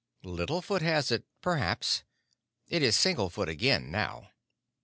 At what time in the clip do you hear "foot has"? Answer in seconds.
0.63-1.11